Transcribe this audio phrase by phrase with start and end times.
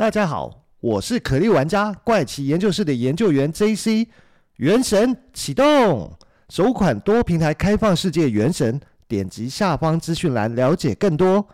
[0.00, 4.08] 大家好，我是可莉玩家怪奇研究室的研究员 JC。
[4.56, 6.16] 原神启动，
[6.48, 11.46] 首款多平台开放世界原神，点击下方资讯栏了解更多。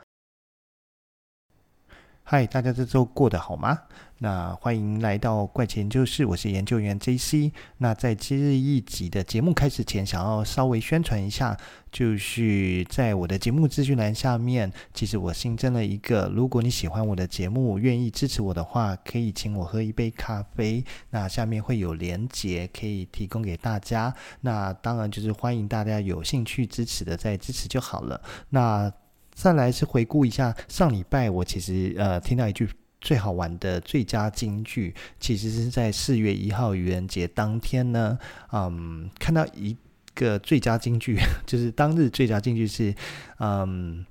[2.23, 3.77] 嗨，大家这周过得好吗？
[4.19, 7.53] 那欢迎来到怪奇研究室，我是研究员 JC。
[7.77, 11.55] 那在今日一集的节目开始前，想要稍微宣传一下，
[11.93, 20.83] 就是在我的节目资讯栏下面，其实我新增了一个，如果你喜欢我的节目，愿意支持我的话，可以请我喝一杯咖啡。
[21.11, 24.15] 那下面会有连结可以提供给大家。
[24.41, 28.19] 那当然就是欢迎大家有兴趣支持的再支持就好了。
[28.49, 28.91] 那
[29.35, 32.67] 再来是回顾一下上礼拜，我其实呃听到一句
[33.07, 38.19] 最好玩的最佳金句，其实是在四月一号愚人节当天呢，
[38.51, 39.77] 嗯，看到一
[40.13, 42.93] 个最佳金句， 就是当日最佳金句是，
[43.39, 44.05] 嗯，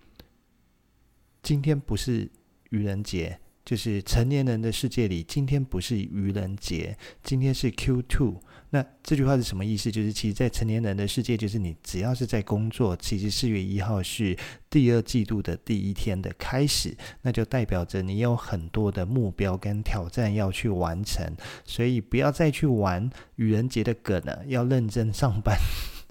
[1.44, 2.32] 今天不是
[2.70, 8.40] 愚人节，就是成年人的世界里，今天不是愚人节，今天是 Q Two。
[8.76, 9.90] 那这句话是什么意思？
[9.90, 14.38] 就是其实，在成年人的世界，就是你只要是在工作，其实四月一号是
[14.70, 21.26] 第二季度的第一天的开始，那就代表着你有很多的目标跟挑战要去完成，
[21.64, 25.58] 所以不要再去玩愚人节的梗了，要认真上班。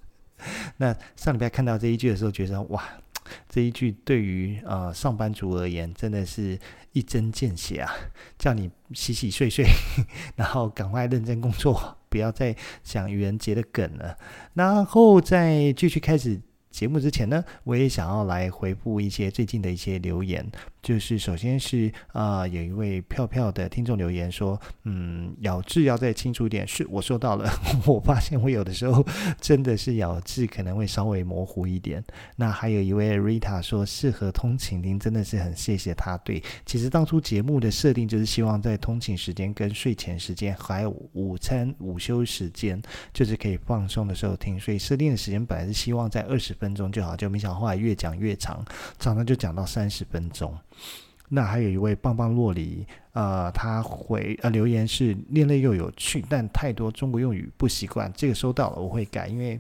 [0.79, 2.83] 那上礼拜看到这一句的时候，觉得哇，
[3.47, 6.59] 这一句对于呃上班族而言，真的是
[6.93, 7.93] 一针见血啊！
[8.39, 9.67] 叫你洗洗睡睡，
[10.35, 11.99] 然后赶快认真工作。
[12.15, 14.17] 不要再想愚人节的梗了，
[14.53, 16.41] 然后在继续开始。
[16.71, 20.45] 节目之前呢，我也想要来回复一些最近的一些留言。
[20.85, 26.69] 就是首先是啊、有一位票票的听众留言说，嗯，咬字要再清楚一点。
[26.69, 27.51] 是我收到了，
[27.87, 29.03] 我发现我有的时候
[29.41, 32.05] 真的是咬字可能会稍微模糊一点。
[32.37, 36.19] 那还有一位 Rita 说适合通勤，您真的是很谢谢他。
[36.19, 42.79] 对，其实当初节目的设定就是希望在通勤时间、跟睡前时间，还有午餐午休时间，
[43.15, 44.61] 就是可以放松的时候听。
[44.61, 46.75] 所以设定的时间本来是希望在二十分。
[46.75, 48.65] 钟就好，就没想到后来越讲越长，
[48.99, 50.53] 长的就讲到三十分钟。
[51.29, 58.13] 那还有一位棒棒洛里，呃，他回呃留言是另类又有趣，但太多中国用语不习惯。
[58.15, 59.59] 这个收到了，我会改，因为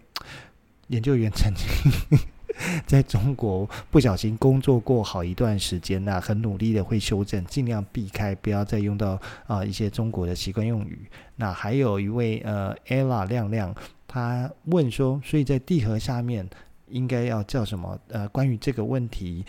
[0.89, 2.19] 研究员曾经
[2.87, 11.09] 在中国不小心工作过好一段时间，那很努力的会修正，尽量避开，不要再用到啊、一些中国的习惯用语。
[11.37, 13.75] 那还有一位呃 Ella 亮亮，
[14.07, 16.49] 他问说，所以在地核下面。
[16.89, 17.99] 应该要叫什么？
[18.09, 19.45] 呃，关于这个问题，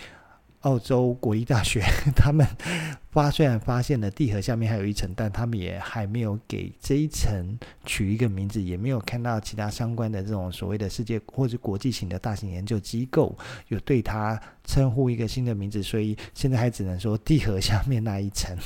[0.65, 1.79] 澳洲国立大学
[2.17, 2.45] 他们
[3.11, 13.37] 发虽然发现了地核下面还有一层，但他们也还没有给这一层取一个名字，也没有看到其他相关的这种所谓的世界或者国际型的大型研究机构
[13.67, 18.57] 有对它称呼一个新的名字，所以现在还只能说地核下面那一层。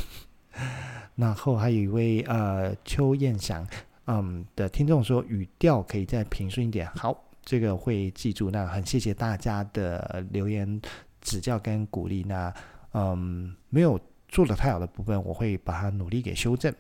[1.15, 3.67] 然后还有一位呃邱燕祥
[4.07, 7.25] 嗯的听众说语调可以再平顺一点，好。
[7.41, 10.79] 这个会记住，那很谢谢大家的留言
[11.21, 12.23] 指教跟鼓励。
[12.23, 12.53] 那
[12.93, 16.73] 嗯，没有做的太好的部分，我会把它努力给修正。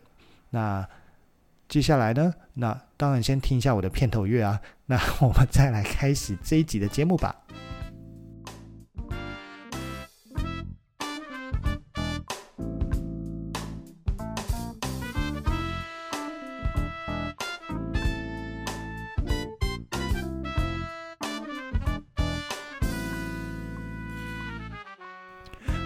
[0.49, 0.87] 那
[1.67, 2.33] 接下来呢？
[2.55, 4.59] 那当然先听一下我的片头乐啊。
[4.87, 7.35] 那我们再来开始这一集的节目吧。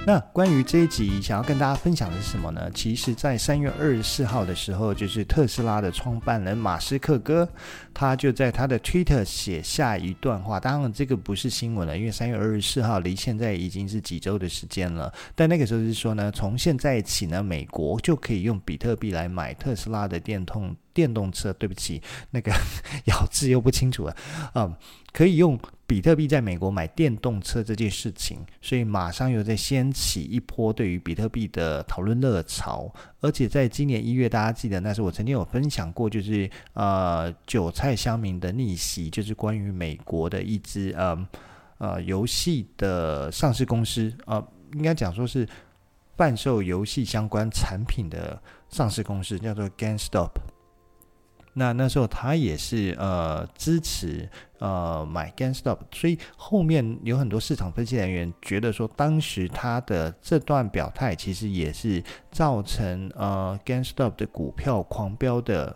[0.06, 2.69] 那关于这一集，想要跟大家分享的是什么呢？
[2.75, 7.47] 其实，在三月二十四号的时候，就是特斯拉的创办人马斯克哥，
[7.94, 10.59] 他就在他的 Twitter 写下一段话。
[10.59, 15.09] 当然，这个不是新闻了，因为三月二十四号离现在已经是几周的时间了。
[15.36, 21.54] 但那个时候是说呢，从现在起呢，美国就可以用比特币来买特斯拉的电动电动车。
[21.54, 22.52] 对不起，那个
[23.06, 24.16] 咬字又不清楚了，
[24.56, 24.76] 嗯。
[25.14, 32.92] 可以用比特币在美国买电动车这件事情，所以马上又在掀起一波对于比特币的讨论热潮。
[33.20, 41.28] 而且在今年一月，大家记得那是我曾经有分享过，就是呃韭菜乡民的逆袭，就是关于美国的一支呃
[41.78, 44.44] 呃游戏的上市公司，呃
[44.74, 45.48] 应该讲说是
[46.18, 50.31] 贩售游戏相关产品的上市公司，叫做 GameStop。
[51.54, 54.28] 那那时候他也是呃支持
[54.60, 65.76] 呃买 GameStop，所以后面有很多市场分析人员觉得说，当时他的这段表态其实也是造成呃 GameStop 的股票狂飙的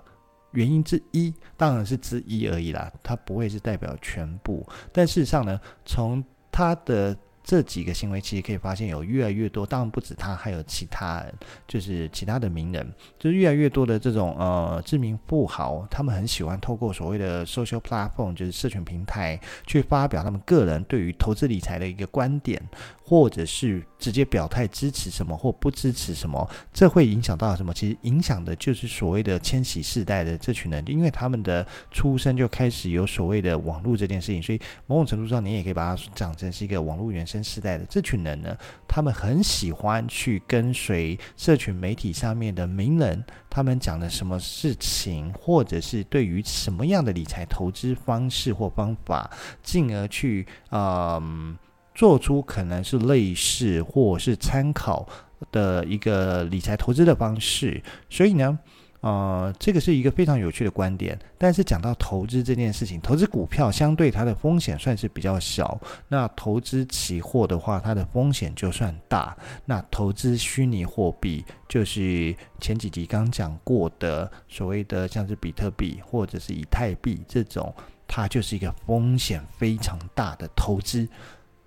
[0.52, 4.68] 原因之一，当然是之一而已啦，它不会是代表全部。
[4.92, 7.16] 但事实上呢，从他的
[7.48, 11.26] 这几个行为，其实可以发现有越来越多，当然不止他，还有其他，
[11.66, 12.86] 就是其他的名人，
[13.18, 22.62] 就是越来越多的这种呃知名富豪，他们很喜欢透过所谓的 social platform，就是社群平台，去发表他们个人对于投资理财的一个观点，
[23.02, 27.74] 或者是直接表态支持什么或不支持什么，这会影响到什么？
[27.74, 37.37] 其实影响的就是所谓的千禧世代的这群人，因为他们的出生就开始有所谓的网络这件事情，所以某种程度上，你也可以把它讲成是一个网络原生。
[37.44, 38.58] 时代的这群人呢，
[38.88, 49.30] 他们很喜欢去跟随社群媒体上面的名人，他们讲的什么事情，或者是对于什么样的理财投资方式或方法，
[49.64, 51.58] 进而去嗯、
[51.96, 55.08] 做出可能是类似或是参考
[55.52, 58.60] 的一个理财投资的方式，所以呢。
[59.02, 61.18] 呃，这个是一个非常有趣的观点。
[61.38, 65.80] 但是讲到投资这件事情，投资股票相对它的风险算是比较小。
[66.08, 69.38] 那投资期货的话，它的风险就算大。
[69.66, 77.74] 那投资虚拟货币，就是前几集刚讲过的所谓的像是比特币或者是以太币这种，
[78.08, 81.08] 它就是一个风险非常大的投资。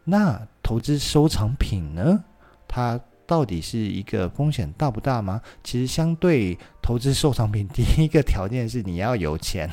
[0.03, 2.25] 那投资收藏品呢？
[2.67, 2.99] 它
[3.31, 5.41] 到底是一个风险大不大吗？
[5.63, 9.71] 其实相对投资收藏品，第一个条件是你要有钱，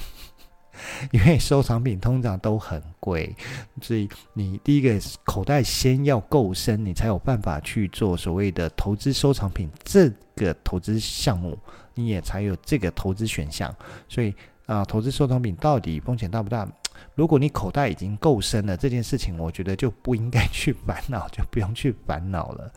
[1.10, 3.36] 因为收藏品通常都很贵，
[3.82, 11.58] 所以你第一个口袋先要够深，你才有办法去做所谓的投资收藏品这个投资项目，
[11.96, 13.76] 你也才有这个投资选项。
[14.08, 14.32] 所以
[14.68, 16.68] 啊，投资收藏品到底风险大不大？
[17.16, 22.72] 如果你口袋已经够深了，这件事情我觉得就不应该去烦恼，就不用去烦恼了。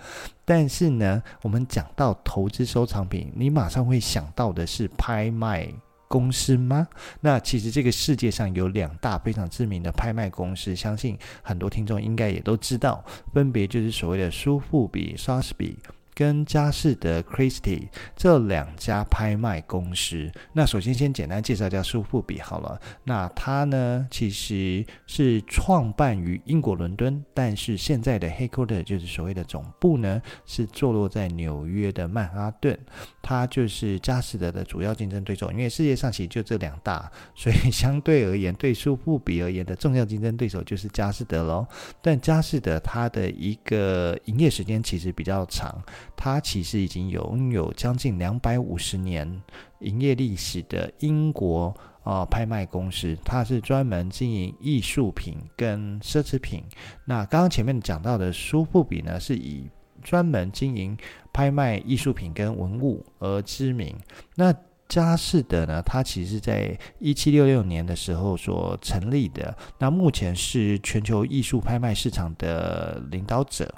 [0.44, 5.69] 但是呢，我们讲到投资收藏品，你马上会想到的是拍卖
[6.08, 6.88] 公司吗？
[7.20, 15.78] 那其实这个世界上有两大非常知名的拍卖公司，相信很多听众应该也都知道，分别就是所谓的苏富比莎士比。
[16.20, 22.78] 跟佳士得 Christie 这两家拍卖公司，那首先先简单介绍一下苏富比好了。
[23.05, 32.78] 那它呢，其实是创办于英国伦敦，但是现在的 headquarter 就是所谓的总部呢，是坐落在纽约的曼哈顿。
[33.23, 41.66] 它就是佳士得的主要竞争对手，因为世界上其实就这两大，所以相对而言，对苏富比而言的重要竞争对手就是佳士得喽。
[42.02, 45.82] 但佳士得它的一个营业时间其实比较长。
[46.22, 49.43] 它其实已经拥有将近两百五十年
[49.78, 56.62] 营业历史的英国啊、呃、拍卖公司，它是专门经营艺术品跟奢侈品。
[57.06, 59.67] 那刚刚前面讲到的苏富比呢，是以
[60.02, 60.94] 专门经营
[61.32, 63.96] 拍卖艺术品跟文物而知名。
[64.34, 64.55] 那
[64.87, 73.75] 佳士得呢，它其实在一七六六年的时候所成立的，那目前是全球艺术拍卖市场的领导者。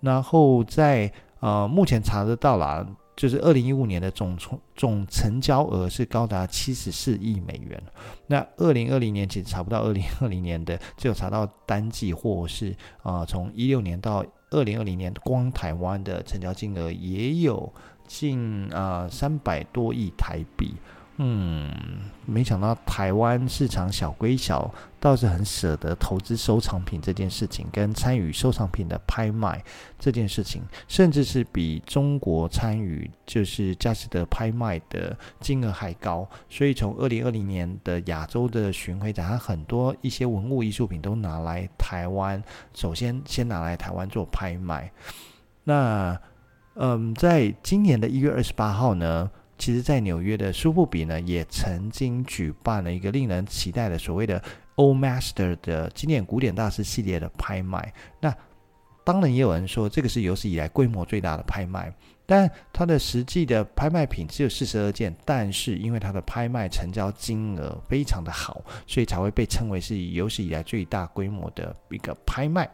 [0.00, 4.36] 然后在呃，目前查得到啦，就是二零一五年的总
[4.74, 7.82] 总成交额是高达七十四亿美元。
[8.26, 17.72] 那二零二零年其实查不到二零二零年的，只有查到单季或是啊，从一六年到二零二零年，光台湾的成交金额也有
[18.06, 20.74] 近啊三百多亿台币。
[21.22, 21.70] 嗯，
[22.24, 29.62] 没想到台湾市场小归小，倒是很舍得投资收藏品这件事情，跟参与收藏品的拍卖
[29.98, 36.26] 这件事情，甚至是比中国参与就是佳士得拍卖的金额还高。
[36.48, 42.42] 所以从二零二零年的亚洲的巡回展，它很多一些文物艺术品都拿来台湾，
[42.72, 44.90] 首先先拿来台湾做拍卖。
[45.64, 46.18] 那
[46.76, 49.30] 嗯，在今年的一月二十八号呢，
[49.60, 54.42] 其实，在纽约的苏富比呢，也曾经举办了一个令人期待的所谓的
[54.76, 57.92] Old Master 的经典古典大师系列的拍卖。
[58.20, 58.34] 那
[59.04, 65.14] 当然也有人说，这个是有史以来规模最大的拍卖，但它的实际的拍卖品只有四十二件。
[65.26, 72.66] 但是因为它的拍卖成交金额非常的好，所以才会被称为是有史以来最大规模的一个拍卖。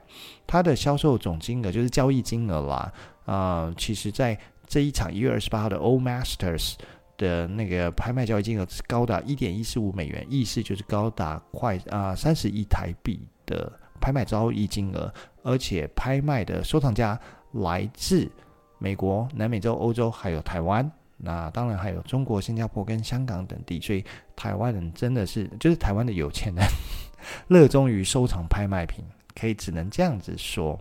[0.47, 2.93] 它的销售总金额就是交易金额啦，
[3.25, 4.39] 啊、其实在。
[4.67, 6.75] 这一场一月二十八号的 Old Masters
[7.17, 17.19] 的那个拍卖交易金额是高达一点一四五美元，意思就是高达快啊三十亿台币的拍卖交易金额，而且拍卖的收藏家
[17.53, 18.31] 来自
[18.79, 24.05] 美国、南美洲、欧洲，还有台湾，那当然还有中国、新加坡跟香港等地，所以
[24.35, 26.65] 台湾人真的是就是台湾的有钱人，
[27.49, 29.03] 热衷于收藏拍卖品，
[29.35, 30.79] 可以只能这样子说。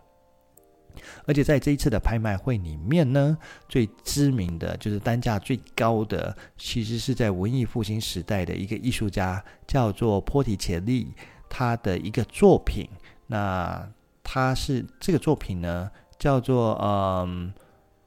[1.25, 3.37] 而且在这一次的拍卖会里面呢，
[3.67, 11.13] 最知名的就是单价最高的，其实是在文艺复兴时代的一个艺术家，叫做波提切利，
[11.49, 12.87] 他的一个作品。
[13.27, 13.89] 那
[14.23, 17.53] 他是这个作品呢，叫做嗯，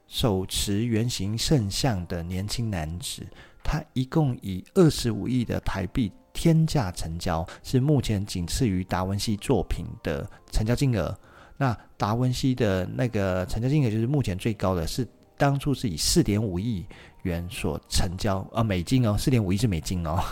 [0.07, 3.25] 手持圆形圣像的年轻男子，
[3.63, 11.17] 他一共以二十五亿的台币天价成交，是目前仅次于达文西作品的成交金额。
[11.59, 16.85] 那达文西的那个成交金额就是目前最高的，是当初是以四点五亿
[17.23, 20.23] 元所成交，呃，美金哦，四点五亿是美金哦，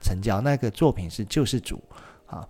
[0.00, 1.82] 成交那个作品是救世主
[2.26, 2.46] 啊。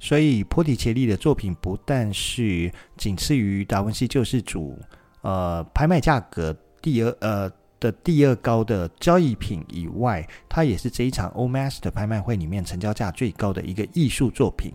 [0.00, 4.76] 所以，波提切利的作品不但是仅次于达文西救世主，
[5.22, 14.72] 呃，拍卖价格第二呃的第二高的交易品以外，它也是这一场 O Master 拍卖会里面成交价最高的一个艺术作品。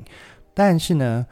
[0.53, 1.25] 但是呢，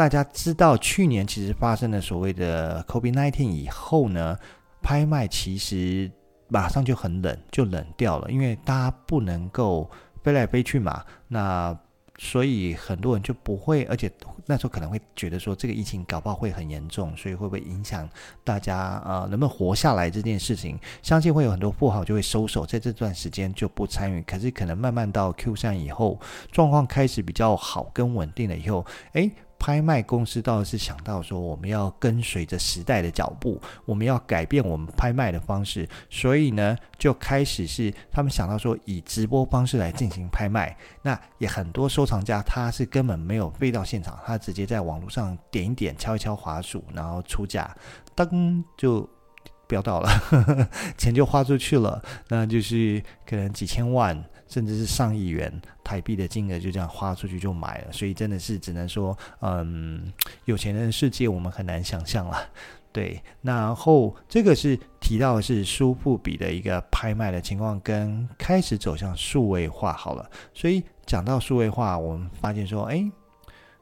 [0.00, 4.34] 大家知道去年其实发生了所谓的 COVID-19 以后呢，
[4.80, 6.10] 拍卖其实
[6.48, 9.90] 马上就很冷，就冷掉了，因为大家不能够
[10.22, 11.04] 飞来飞去嘛。
[11.28, 11.78] 那
[12.16, 14.10] 所以很多人就不会，而且
[14.46, 18.08] 那时候可能会觉得说这个疫情搞不好会很严重，所以会不会影响
[18.42, 20.78] 大家呃能不能活下来这件事情？
[21.02, 24.22] 相信会有很多富豪就会收手，在这段时间就不参与。
[24.22, 26.18] 可是可能慢慢到 Q3 以后，
[26.50, 29.30] 状况开始比较好跟稳定了以后，诶。
[29.60, 40.74] 拍卖公司倒是想到说，我们要跟随着时代的脚步，我们要改变我们拍卖的方式，所以呢，就开始是他们想到说，以直播方式来进行拍卖。
[41.02, 47.76] 那也很多收藏家他是根本没有飞到现场，他直接在网络上点一点，敲一敲滑鼠，然后出价，
[48.16, 49.06] 噔就
[49.68, 54.24] 飙到了，呵呵，钱就花出去了，那就是可能几千万。
[54.50, 55.50] 甚至是上亿元
[55.82, 60.12] 台币的金额就这样花出去就买了，所以真的是只能说，嗯，
[60.44, 62.36] 有钱人的世界我们很难想象了。
[62.92, 70.28] 对，然后这个是提到的是苏富比的一个拍卖的情况，跟开始走向数位化好了。
[70.52, 73.10] 所以讲到数位化，我们发现说，哎。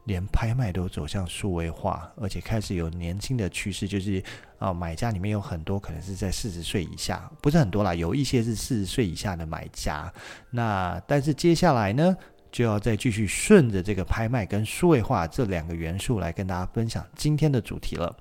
[0.08, 4.20] 连拍卖都走向数位化，而且开始有年轻的趋势，就是
[4.58, 10.10] 啊，买家里面有很多可能是在四十岁以下，不是很多啦，有一些是四十岁以下的买家。
[10.50, 12.16] 那但是接下来呢，
[12.50, 18.16] 就要再继续顺着这个拍卖跟数位化这两个元素来跟大家分享今天的主题了，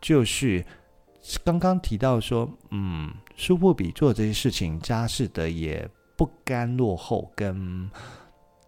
[0.00, 0.62] 就是
[1.44, 7.88] 刚刚提到说，嗯，苏富比做这些事情，佳士得也不甘落后，跟。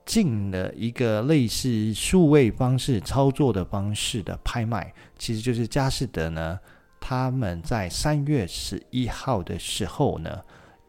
[0.09, 6.59] 进了一个类似数位方式操作的方式的拍卖，其实就是佳士得呢，
[6.99, 10.41] 他们在三月十一号的时候呢，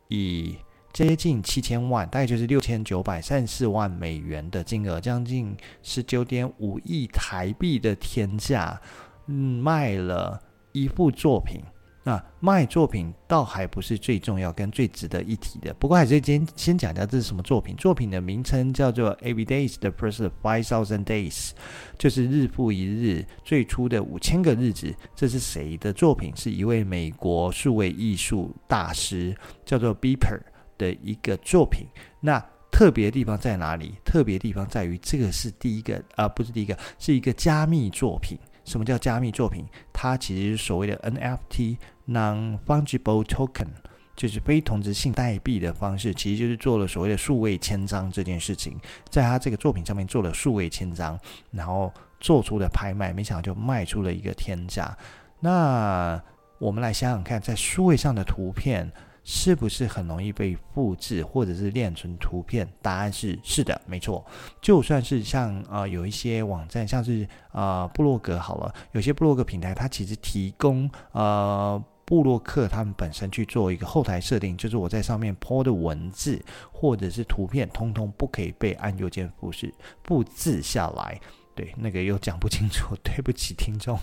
[0.07, 0.55] 以
[0.93, 8.79] 接近七千万，大概就是六千九百三十四万美元的金额，将近十九点五亿台币的天价，
[9.27, 11.61] 嗯，卖了一幅作品。
[12.03, 17.75] 那卖作品倒还不是最重要跟最值得一提的，不过还是先先讲一下这是什么作品。
[17.75, 21.51] 作品的名称叫做 Every Day's the First of Five Thousand Days，
[21.98, 24.96] 就是日复一日最初的五千个日子。
[25.13, 26.34] 这是谁的作品？
[26.36, 30.39] 是一位美国数位艺术大师叫做 Beeper
[30.77, 31.86] 的一个作品。
[32.22, 33.96] 那特别地方在哪里？
[34.06, 38.38] 特别地方在于这个是第一个啊，不是第一个，是一个加密作品。
[38.69, 39.65] 什么叫加密作品？
[39.91, 41.75] 它其实所谓的 NFT。
[42.11, 43.67] Non-fungible token
[44.15, 51.19] 就是非同质性代币的方式，其实就是做了所谓的数位签章这件事情，在他这个作品上面做了数位签章，
[51.51, 54.97] 然后做出了拍卖，没想到就卖出了一个天价。
[55.39, 56.19] 那
[56.57, 58.91] 我们来想想看，在数位上的图片
[59.31, 62.67] 是不是很容易被复制或者是练成图片？
[62.81, 64.25] 答案是是的，没错。
[64.59, 71.79] 就算是像啊、呃、有一些网站，像是啊、呃、部落格好了，有些布洛格平台它其实提供呃。
[72.09, 79.71] 布洛克他们本身去做一个后台设定，就是我在上面 po 的文字或者是图片，通通不可以被按右键复制
[80.03, 81.21] 复制下来。
[81.53, 83.95] 对，那个又讲不清楚， 对不起听众。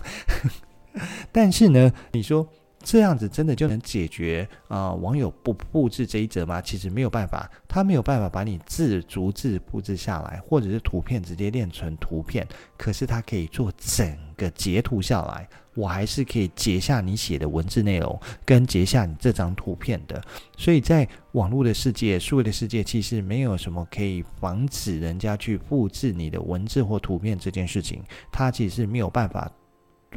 [1.33, 2.47] 但是呢，你说
[2.87, 6.61] 这样子真的就能解决啊、网友不复制这一则吗？
[6.61, 15.45] 其实没有办法，他没有办法把你字逐字复制下来，或者是图片直接练成图片，可是它可以做整个截图下来。
[15.75, 20.23] 我还是可以截下你写的文字内容，跟截下你这张图片的。
[20.55, 28.01] 所以在网络的世界、数位的世界，其实没有什么可以防止人家去复制你的文字或图片这件事情，
[28.31, 29.51] 它其实是没有办法。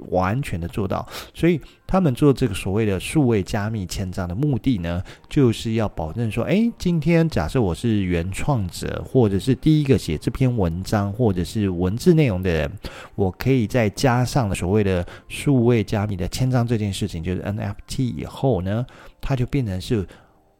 [0.08, 12.70] 完全的做到，所以他们做这个所谓的数位加密签章的目的呢，就是要保证说，诶，今天假设我是原创者，或者是第一个写这篇文章或者是文字内容的人，
[13.14, 18.86] 我可以再加上所谓的数位加密的签章这件事情，就是 NFT 以后呢，
[19.20, 20.06] 它就变成是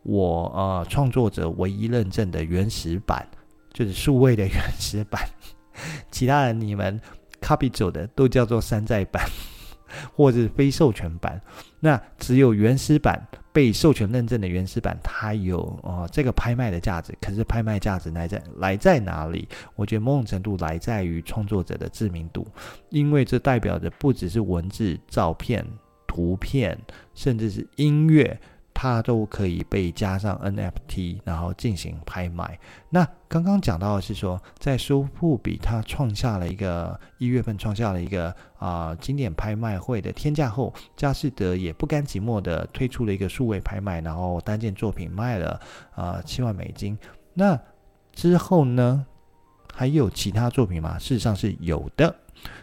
[0.03, 3.27] 我呃创作者唯一认证的原始版，
[3.73, 5.23] 就是数位的原始版，
[6.11, 7.01] 其他人你们。
[7.40, 9.25] Copy 走的都叫做山寨版，
[10.14, 11.40] 或者是非授权版。
[11.80, 17.12] 那只有原始版被授权认证的原始版，它有哦这个拍卖的价值。
[17.20, 19.49] 可是拍卖价值来在来在哪里？
[19.75, 22.47] 我觉得某种程度来在于创作者的知名度，
[22.90, 25.66] 因为这代表着不只是文字、照片、
[26.06, 26.78] 图片，
[27.14, 28.38] 甚至是音乐。
[28.83, 32.59] 它都可以被加上 NFT，然后进行拍卖。
[32.89, 45.61] 那刚刚讲到的是说，在苏富比，它创下了一个一月份创下了一个啊、经典拍卖会的天价后，佳士得也不甘寂寞的推出了一个数位拍卖，然后单件作品卖了
[45.95, 46.97] 啊七万美金。
[47.35, 47.61] 那
[48.15, 49.05] 之后呢，
[49.75, 50.99] 还有其他作品吗？
[50.99, 52.17] 事实上是有的。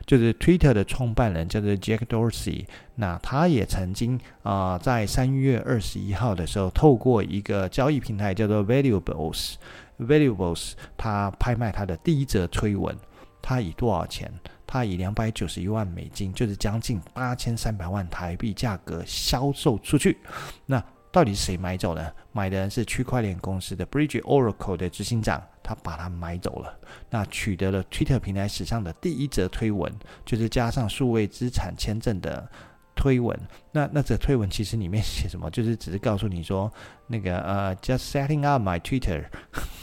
[0.05, 2.65] 就是 Twitter 的创办人叫做 Jack Dorsey，
[2.95, 12.95] 那他也曾经啊、在三月二十一号的时候，透过一个交易平台叫做 Valuables，Valuables，他拍卖他的第一则推文，
[13.41, 14.31] 他以多少钱？
[14.69, 20.17] 他以两百九十一万美金，就是将近八千三百万台币价格销售出去。
[20.65, 20.83] 那
[21.17, 22.11] 到底是谁买走呢？
[22.31, 26.71] 买的人是区块链公司的 Bridge Oracle 的执行长，他把它买走了。
[27.09, 29.91] 那取得了 Twitter 平台史上的第一则推文，
[30.23, 32.47] 就是加上数位资产签证的
[32.95, 33.35] 推文。
[33.71, 35.49] 那那则推文其实里面写什么？
[35.49, 36.71] 就是只是告诉你说，
[37.07, 39.25] 那个呃，just setting up my Twitter。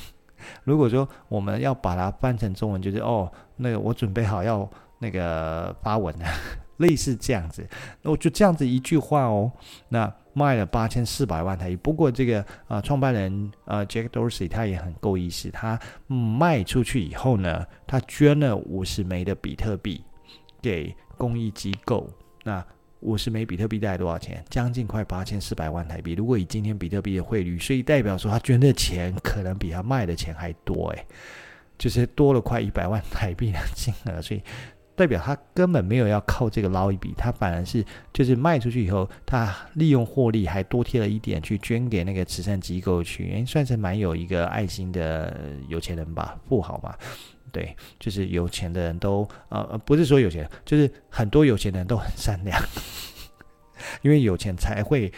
[0.62, 6.26] 如果说我们要把它翻成中文，就是哦，那个我准备好要那个发文了。
[6.78, 7.66] 类似这样子，
[8.02, 9.50] 那我就这样子一句话哦，
[9.88, 11.76] 那卖了八千四百万台币。
[11.76, 15.78] 不过这个啊、呃，创办人啊、呃、Jack Dorsey 他也很够意思，他、
[16.08, 20.02] 卖出去以后呢，他捐了五十枚的比特币
[20.60, 22.10] 给公益机构。
[22.42, 22.64] 那
[23.00, 24.44] 五十枚比特币大概多少钱？
[24.50, 26.14] 将近快八千四百万台币。
[26.14, 31.06] 如果以今天比特币的汇率，所以代表说他捐的钱可能比他卖的钱还多诶，
[31.78, 34.42] 就是多了快一百万台币的金额，所以。
[34.96, 45.36] 代表他根本没有要靠这个捞一笔，他反而是就是卖出去以后，他利用获利还多贴了一点去捐给那个慈善机构去，诶，算是蛮有一个爱心的
[45.68, 46.94] 有钱人吧，富豪嘛，
[47.52, 52.60] 对，就是有钱的人都呃不是说有钱，就是很多有钱人都很善良，
[54.02, 55.12] 因为有钱才会。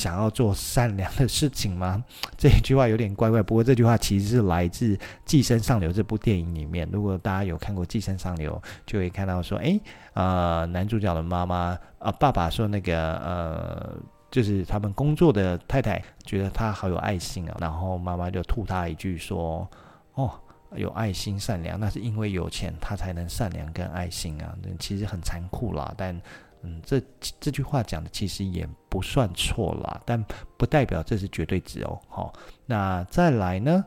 [0.00, 2.02] 想要做善良的事情吗？
[2.38, 3.42] 这一句话有点怪怪。
[3.42, 6.88] 不过这句话其实是来自《寄生上流》这部电影里面。
[6.90, 9.78] 如果大家有看过《寄生上流》，就会看到说，诶，
[10.14, 13.94] 呃，男主角的妈妈啊、爸爸说那个呃，
[14.30, 19.68] 就是他们工作的太太觉得他好有爱心啊，然后妈妈就吐他一句说，
[20.14, 20.32] 哦，
[20.76, 24.56] 有爱心善良，那是因为有钱他才能善良跟爱心啊。
[24.78, 26.18] 其实很残酷啦，但。
[26.62, 27.00] 嗯，这
[27.40, 30.22] 这句话讲的其实也不算错啦，但
[30.56, 31.98] 不代表这是绝对值哦。
[32.08, 32.32] 好，
[32.66, 33.84] 那再来呢？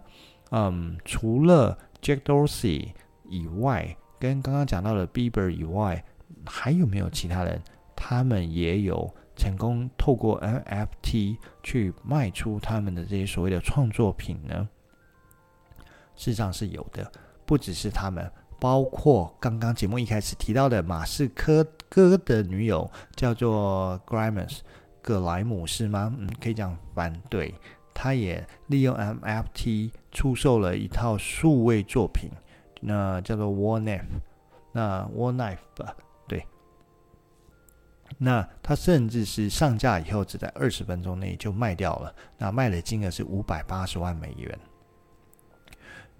[0.52, 2.90] 嗯，除了 Jack Dorsey
[3.30, 6.04] 以外，跟刚刚讲到的 Bieber 以外，
[6.46, 7.62] 还有没有其他人？
[7.96, 14.68] 他们也有成功透过 NFT 去卖出他们的这些所谓的创作品呢？
[16.16, 17.12] 事实上是有的，
[17.46, 18.30] 不只是他们。
[18.60, 24.62] 包括刚刚节目一开始提到的马斯克哥的女友叫做 Grimes
[25.00, 26.12] 葛莱姆是吗？
[26.18, 27.54] 嗯，可以这样翻对。
[27.94, 32.32] 他也利用 MFT 出售了一套数位作品，
[32.82, 34.08] 那叫做 War Knife，
[34.72, 35.96] 那 War Knife 吧，
[36.28, 36.44] 对。
[38.18, 44.60] 那他甚至是上架以后只在二十分钟内就卖掉了，那卖的金额是五百八十万美元。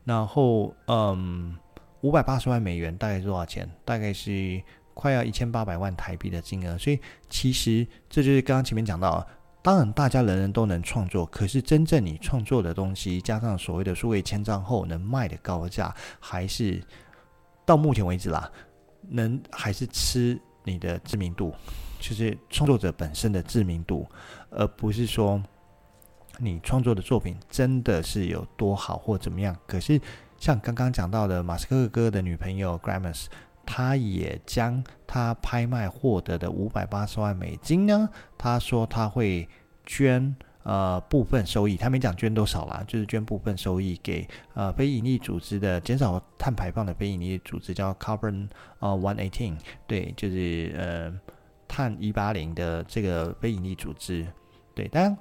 [0.04, 1.58] 然后，嗯。
[2.02, 3.66] 五百八十万美元大概是多少钱？
[3.86, 4.62] 大概是
[4.94, 6.78] 快要一千八百万台币的金额。
[6.78, 9.26] 所以其实这就是刚刚前面讲到，
[9.62, 16.82] 当然大家人人都能创作，可是真正你创作的东西加上所谓的数位签章后能卖的高价，还是
[17.66, 18.52] 到目前为止啦，
[19.10, 21.54] 能还是吃你的知名度，
[22.00, 24.08] 就是创作者本身的知名度，
[24.50, 25.42] 而不是说
[26.38, 29.56] 你创作的作品真的是有多好或怎么样。
[29.66, 30.00] 可是。
[30.40, 33.28] 像刚刚讲到的马斯克哥的女朋友 Grimes，
[33.66, 39.48] 他也将他拍卖获得的五百八十万美金呢，他说他会
[39.86, 48.48] 捐呃部分收益，他没讲捐多少啦，就是捐部分收益给呃非营利组织的减少碳排放的非营利组织叫 Carbon
[48.80, 51.14] 呃 One Eighteen，对，就是呃
[51.68, 54.26] 碳一八零的这个非营利组织，
[54.76, 55.18] 对，当然。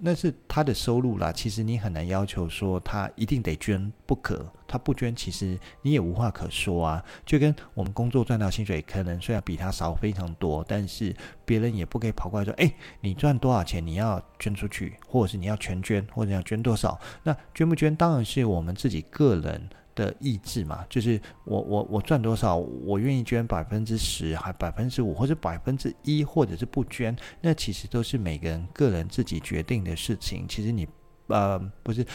[0.00, 7.04] 那是他的收入啦，其实你很难要求说他一定得捐不可，他不捐其实你也无话可说啊。
[7.26, 11.14] 就跟我们工作赚到薪水，可能虽然比他少非常多，但是
[11.44, 16.98] 别人也不可以跑过来说，哎，你赚多少钱你要捐出去，或者是你要全捐，或者要捐多少。
[17.24, 30.46] 那捐不捐当然是我们自己个人的意志嘛，就是我我我赚多少，我愿意捐百分之十，还百分之五，或者百分之一，或者是不捐，那其实都是每个人个人自己决定的事情。
[30.46, 30.86] 其实你
[31.26, 32.06] 呃不是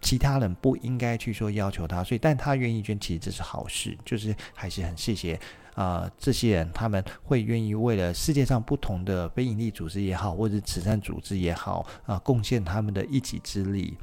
[0.00, 5.38] 其他人不应该去说要求他，所以但他愿意捐，其实这是好事，就是还是很谢谢
[5.74, 13.98] 啊、这些人，他们会愿意为了世界上不同的非营利组织也好，或者慈善组织也好啊、贡献他们的一己之力。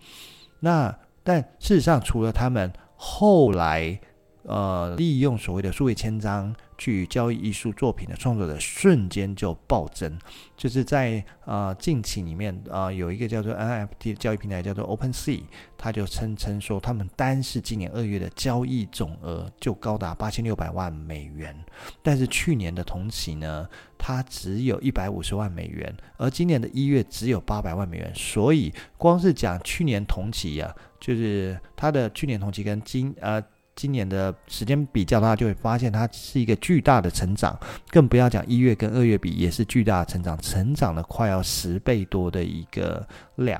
[0.59, 2.71] 那但事实上，除了他们。
[3.03, 3.99] 后来，
[4.43, 10.17] 呃，利用所谓的数位签章去交易艺术作品的创作者瞬间就暴增，
[10.57, 15.43] 就是在呃近期里面啊、呃，有一个叫做 NFT 的交易平台叫做 OpenSea，
[15.77, 21.55] 他就声称说，他们单是今年二月的交易总额就高达八千六百万美元，
[22.01, 33.39] 但是去年的同期呢，它只有一百五十万美元，而今年的一月只有八百万美元，所以光是讲去年同期呀、就是它的去年同期跟今呃
[33.81, 43.03] 今年的时间比较的话，就会发现它是一个巨大的成长，更不要讲一月跟二月比也是巨大的成长，成长了快要十倍多的一个
[43.37, 43.59] 量，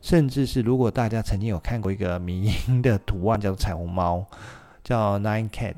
[0.00, 4.26] 甚至是如果大家曾经有看过一个迷因的图案叫做彩虹猫，
[4.82, 5.76] 叫 Nine Cat，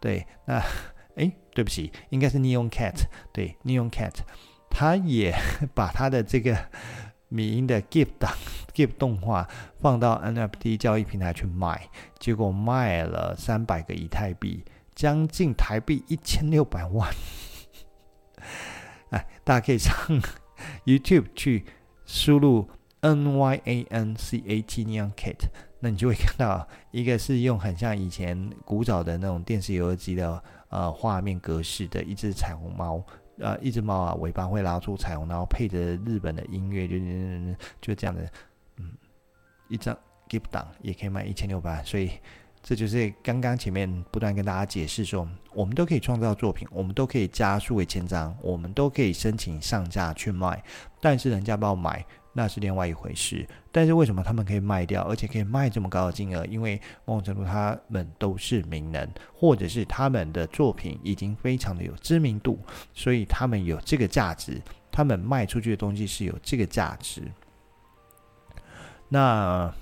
[0.00, 0.62] 对，那
[1.16, 2.94] 诶对不起，应该是 Neon Cat，
[3.30, 4.14] 对 Neon Cat，
[4.70, 5.34] 他也
[5.76, 6.56] 把他的这个。
[7.30, 8.32] 迷因的 GIF 档
[8.78, 9.48] GIF 动画
[9.80, 11.88] 放到 NFT 交易平台去卖，
[12.20, 14.62] 结果卖了三百个以太币，
[14.94, 17.12] 将近台币一千六百万。
[19.10, 19.92] 哎，大家可以上
[20.86, 21.64] YouTube 去
[22.06, 22.68] 输入
[23.02, 25.48] NYANCAT Nyan Cat，
[25.80, 33.04] 那你就会看到一个是用很像以前古早的那种电视游戏机的呃画面格式的一只彩虹猫。
[33.40, 36.96] 呃，一只猫啊，尾巴会拉出彩虹，然后配着日本的音乐，就
[37.80, 38.28] 就这样的，
[39.68, 39.96] 一张
[40.28, 42.10] GIF 档也可以卖一千六百万，所以
[42.62, 50.62] 这就是刚刚前面不断跟大家解释说，我们都可以创造作品，我们都可以加数位千张，我们都可以申请上架去卖，
[51.00, 52.04] 但是人家不要买。
[52.34, 56.46] 那是另外一回事，但是为什么他们可以卖掉，而且可以卖这么高的金额？
[56.46, 62.60] 因为某种程度他们都是名人，或者是他们的作品已经非常的有知名度，
[62.94, 67.22] 所以他们有这个价值，他们卖出去的东西是有这个价值。
[69.08, 69.72] 那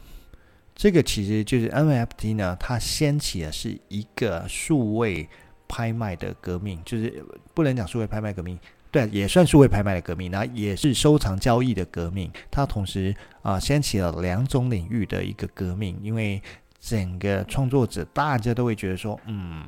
[0.75, 5.29] 这个其实就是 NFT 呢，它掀起的是一个数位
[5.67, 8.59] 拍卖的革命，就是不能讲数位拍卖革命。
[8.93, 12.31] 对，也算数位拍卖的革命，那也是收藏交易的革命。
[12.51, 15.99] 它同时啊、掀起了两种领域的一个革命。
[16.03, 16.41] 因为
[16.81, 19.65] 整个创作者大家都会觉得说，嗯，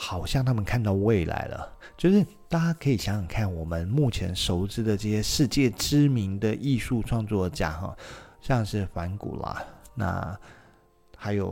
[0.00, 1.76] 好像他们看到未来了。
[1.96, 7.96] 就是大家可以想想看，我们目前熟知的这些世界知名的艺术创作家，哈，
[8.40, 9.64] 像是梵谷啦，
[9.96, 10.38] 那
[11.16, 11.50] 还有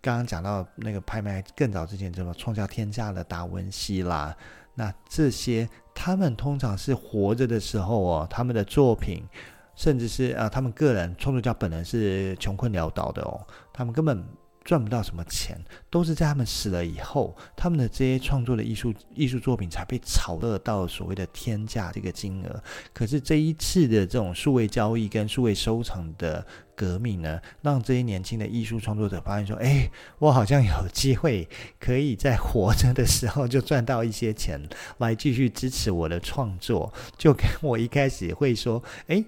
[0.00, 4.34] 刚刚讲到那个拍卖更早之前这么创下天价的达文西啦。
[4.74, 9.24] 那这些，他们通常是活着的时候哦，他们的作品，
[9.74, 14.24] 甚至是啊，他们个人创作家本人是穷困潦倒的哦，他们根本
[14.68, 22.62] 赚不到什么钱，都是在他们死了以后，他们的这些创作的艺术艺术作品才被炒热到所谓的天价这个金额。
[22.92, 26.46] 可是这一次的这种数位交易跟数位收藏的。
[26.78, 31.48] 革命呢，让这些年轻的艺术创作者发现说：“哎，我好像有机会
[31.80, 34.60] 可以在活着的时候就赚到一些钱，
[34.98, 39.24] 来继续支持我的创作。”就跟我一开始会说：“哎，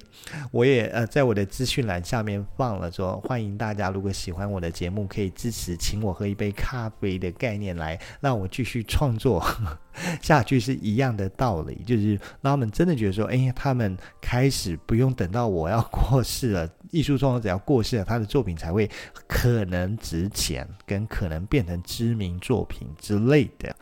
[0.53, 9.45] 我也呃，在我的资讯栏下面放了说，欢迎大家如果喜欢我的节目，可以支持，请我喝一杯咖啡的概念来让我继续创作
[10.23, 18.91] 下去，是一样的道理，就是他们真的觉得说：哎，他们开始不用等到我要过世了。”艺术创作者要过世了，他的作品才会
[19.27, 23.75] 可能值钱，跟可能变成知名作品之类的。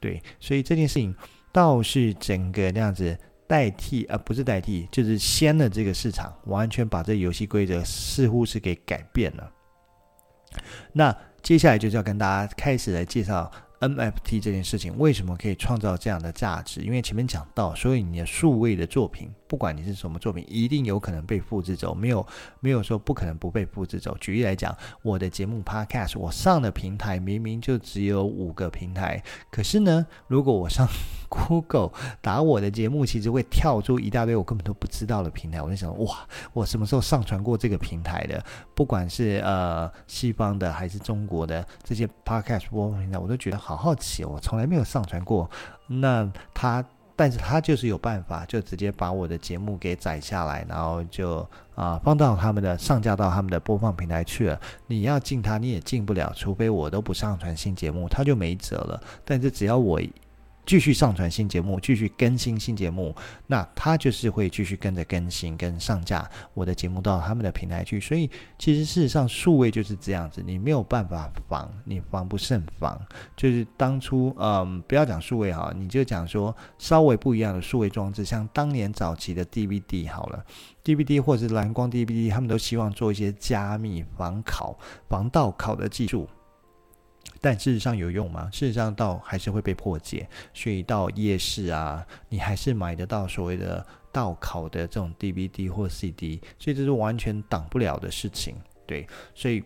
[0.00, 1.14] 对，所以这件事情
[1.52, 9.50] 倒是整个那样子代替，而、不是代替，就是掀了这个市场，完全把这游戏规则似乎是给改变了。
[10.92, 13.50] 那接下来就是要跟大家开始来介绍。
[13.80, 16.80] NFT 这件事情为什么可以创造这样的价值？
[16.80, 22.26] 因为前面讲到，所以你的数位的作品，不管你是什么作品，一定有可能被复制走，没有
[22.58, 24.16] 没有说不可能不被复制走。
[24.20, 30.88] 举例来讲，我的节目 Podcast，我上的平台明明就只有五个平台，可是呢，如果我上
[31.30, 35.62] Google 打我的节目，其实会跳出一大堆我根本都不知道的平台。
[35.62, 38.44] 我就想，哇，我什么时候上传过这个平台的？
[38.74, 45.48] 不管是呃西方的还是中国的这些 Podcast 播放平台，我都觉得好好奇，我从来没有上传过。
[45.86, 46.84] 那他
[47.16, 54.60] 但是他就是有办法，就直接把我的节目给载下来，然后就啊放到他们的上架到他们的播放平台去了。
[54.86, 59.02] 你要进他你也进不了，除非我都不上传新节目，他就没辙了。
[59.24, 60.00] 但是只要我。
[60.66, 63.14] 继续上传新节目，继续更新新节目，
[63.46, 68.00] 那他就是会继续跟着更新跟上架我的节目到他们的平台去。
[68.00, 73.00] 所以其实事实上数位就是这样子，你没有办法防，你防不胜防。
[73.36, 80.44] 就是当初，嗯，不要讲数位哈，你就讲说稍微不一样的数位装置，像当年早期的 DVD 好了
[80.82, 84.74] ，DVD 或者是蓝光 DVD，他们都希望做一些加密、防拷、
[85.08, 86.28] 防盗拷的技术。
[87.40, 88.48] 但事实上有用吗？
[88.50, 90.26] 事实上，到还是会被破解。
[90.54, 98.56] 所以到夜市啊，你还是买得到所谓的盗拷的这种 DVD 或 CD，所以这是完全挡不了的事情。
[98.86, 99.62] 对，所以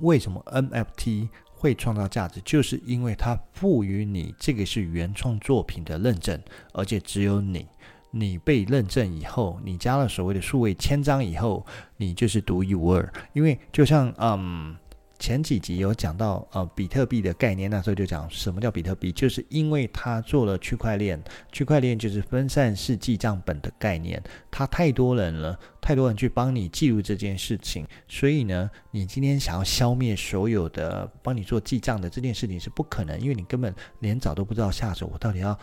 [0.00, 2.40] 为什么 NFT 会创造价值？
[2.42, 6.40] 就是因为它赋予你这个是原创作品的认证，
[6.72, 7.66] 而且只有你，
[8.10, 11.66] 你被认证以后，你加了所谓的数位签章以后，
[11.98, 13.12] 你就是独一无二。
[13.34, 14.74] 因为就像嗯。
[15.18, 21.22] 前几集有讲到呃比特币的概念，那时候就讲什么叫比特币，就是因为它做了区块链，
[21.52, 35.58] 区块链就是分散式记账本的概念，它太多人了，太多人去帮你记录这件事情，所以呢，你今天想要消灭所有的帮你做记账的这件事情是不可能，因为你根本连找都不知道下手，我到底要。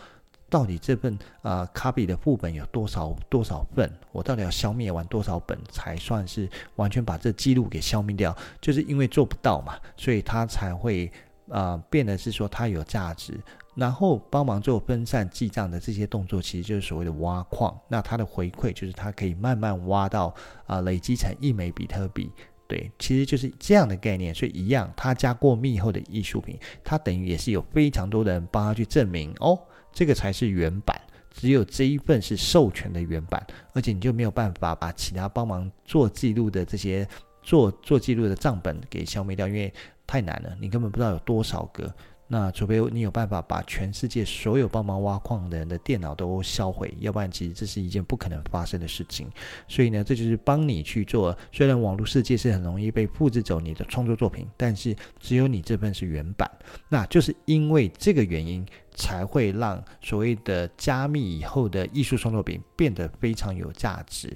[0.52, 3.90] 到底这份啊卡比的副本有多少多少份？
[4.12, 8.36] 我到底要消灭完多少本才算是完全把这记录给消灭掉？
[8.60, 11.10] 就是因为做不到嘛，所以他才会
[11.48, 13.38] 啊、变得是说它有价值，
[13.74, 17.78] 然后帮忙做分散记账的这些动作，其实就是所谓的挖矿。
[17.88, 20.34] 那它的回馈就是它可以慢慢挖到
[20.66, 22.30] 啊、累积成一枚比特币。
[22.66, 24.34] 对，其实就是这样的概念。
[24.34, 29.58] 所以一样，它加过密后的艺术品，它等于也是有非常多的人帮他去证明哦。
[29.92, 30.98] 这个才是原版，
[31.30, 37.06] 只有这一份是授权的原版，而且你就没有办法把其他帮忙做记录的这些
[37.42, 39.72] 做做记录的账本给消灭掉，因为
[40.06, 41.92] 太难了，你根本不知道有多少个。
[42.32, 49.30] 那除非你有办法把全世界所有帮忙挖矿的人的电脑都销毁，要不然其实这是一件不可能发生的事情。
[49.68, 51.36] 所以呢，这就是帮你去做。
[51.52, 56.50] 虽然网络世界是很容易被复制走你的创作作品，但是只有你这份是原版。
[56.88, 64.34] 那就是因为这个原因，才会让所谓的加密以后的艺术创作品变得非常有价值。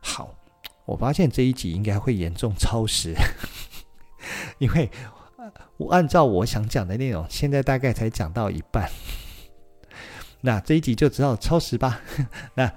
[0.00, 0.34] 好，
[0.86, 3.14] 我发现这一集应该会严重超时，
[4.58, 4.90] 因为。
[5.76, 8.90] 我按照我想讲的内容，现在大概才讲到一半，
[10.42, 12.00] 那这一集就只好超时吧。
[12.54, 12.72] 那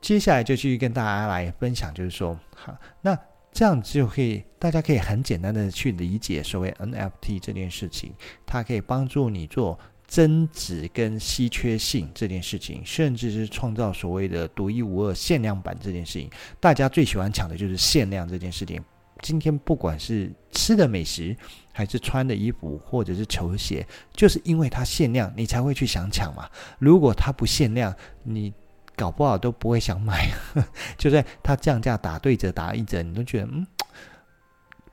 [0.00, 3.18] 接下来就继续跟大家来分享，就是说，好，那
[3.52, 8.14] 这样就可以，大家可以很简单的去理解所谓 NFT 这件事情，
[8.46, 16.30] 它可以帮助你做增值跟稀缺性这件事情，甚至是创造所谓的独一无二限量版这件事情。
[16.58, 18.82] 大家最喜欢抢的就是限量这件事情。
[19.22, 21.36] 今天不管是吃的美食，
[21.72, 26.48] 还是穿的衣服，或者是球鞋，就是因为它限量，你才会去想抢嘛。
[26.78, 28.52] 如果它不限量，你
[28.96, 30.30] 搞不好都不会想买。
[30.98, 33.66] 就在它降价打对折打一折，你都觉得嗯。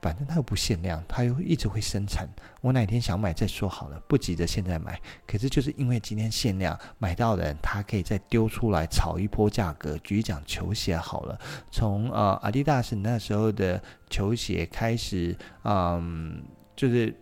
[0.00, 2.28] 反正它又不限量，它又一直会生产。
[2.60, 5.00] 我哪天想买再说好了，不急着现在买。
[5.26, 9.98] 可是就是因为今天限量，买到的人他可以再丢出来炒一波价格。
[9.98, 11.38] 举例讲球鞋好了，
[11.70, 16.42] 从呃阿迪达斯那时候的球鞋开始，嗯，
[16.74, 17.14] 就是。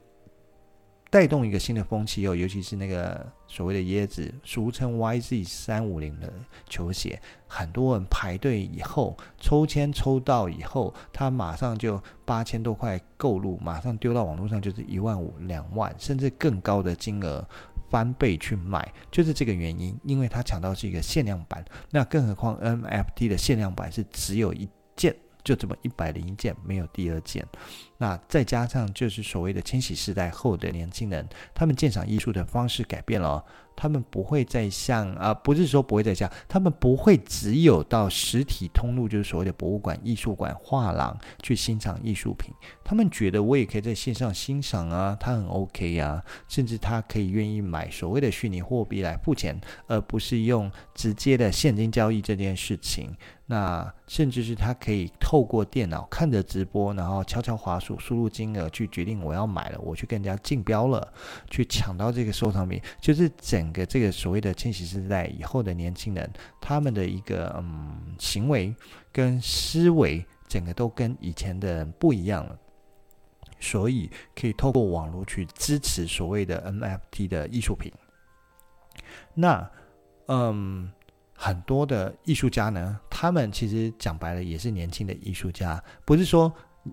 [1.08, 6.32] 带动一个新的风气哦，尤其是那个所谓的椰子，俗称 YZ 三五零的
[6.68, 17.46] 球鞋，很多人排队以后抽签抽到以后，他马上就八千多块购入，马上丢到网络上就是一万五、两万，甚至更高的金额
[17.88, 25.14] 翻倍去卖，就是这个原因，因为他抢到是一个限量版，那更何况 NFT 的限量版是只有一件。
[25.46, 27.46] 就这么一百零一件，没有第二件。
[27.98, 33.42] 那再加上就是所谓的千禧世代后的年轻人，他们鉴赏艺术的方式改变了。
[33.78, 42.54] 他们不会再像啊，不是说不会再像，他们不会只有到实体通路，就是所谓的博物馆、艺术馆、画廊去欣赏艺术品。
[42.82, 53.14] 他们觉得我也可以在线上欣赏啊，他很 OK 呀、啊，甚至他可以愿意买所谓的虚拟货币来付钱，而不是用直接的现金交易这件事情。
[53.48, 61.12] 那甚至是他可以透过电脑看着直播，然后悄悄滑鼠，输入金额去决定我要买了，我去跟人家竞标了，
[61.48, 63.66] 去抢到这个收藏品，就是整。
[63.76, 66.32] 个这个所谓的千禧世代以后的年轻人，
[66.62, 68.74] 他们的一个嗯行为
[69.12, 72.58] 跟思维，整个都跟以前的人不一样了，
[73.60, 77.92] 所以可以透过网络去支持所谓的 NFT 的艺术品。
[79.34, 79.70] 那
[80.28, 80.90] 嗯，
[81.36, 86.52] 很多的艺术家呢，他们其实讲白了也是年轻的艺术家，不是说。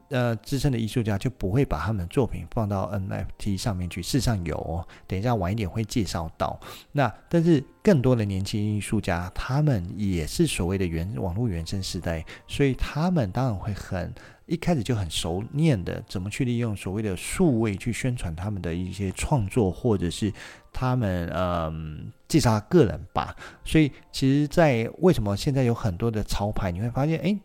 [0.10, 4.02] 呃，资深的艺术家就不会把他们的作品放到 NFT 上面去。
[4.02, 6.60] 事实上有，等一下晚一点会介绍到。
[6.92, 14.14] 那但是更多的年轻艺术家，他们也是所谓的原网络原生时代，所以他们当然会很
[14.46, 20.32] 一开始就很熟练的怎么去利用所谓的数位去宣传他们的一些创作，或者是
[20.72, 23.36] 他们嗯介绍他个人吧。
[23.64, 27.38] 所以其实，在为什么现在有很多的潮牌，你会发现，哎。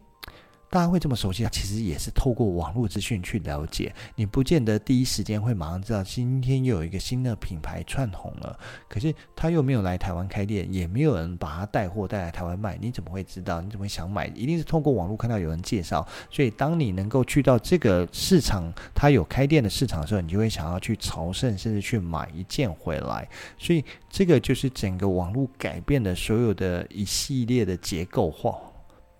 [0.71, 3.95] 大家会这么熟悉，它其实也是透过网络资讯去了解。
[4.17, 13.63] 你不见得第一时间会马上知道今天又有一个新的品牌窜红了，可是他又没有来台湾开店，也没有人把它带货带来台湾卖，你怎么会知道？
[13.63, 14.27] 你怎么会想买？
[14.35, 16.07] 一定是透过网络看到有人介绍。
[16.31, 23.27] 所以当你能够去到这个市场，它有开店的市场的时候，你就会想要去朝圣，甚至去买一件回来。
[23.57, 28.59] 所以这个就是整个网络改变的所有的一系列的结构化。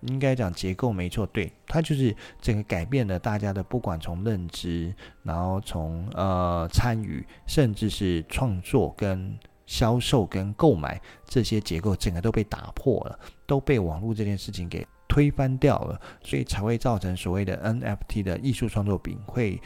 [0.01, 19.61] 应该讲结构没错，对，它就是整个改变了大家的，不管从认知，然后从呃参与，甚至是创作跟销售跟购买这些结构，整个都被打破了，都被网络这件事情给推翻掉了，所以才会造成所谓的 NFT 的艺术创作品会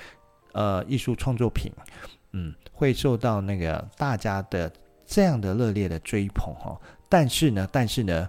[0.53, 1.71] 呃艺术创作品，
[2.31, 4.71] 嗯，会受到那个大家的
[5.05, 6.75] 这样的热烈的追捧哈，
[7.07, 8.27] 但是呢，但是呢。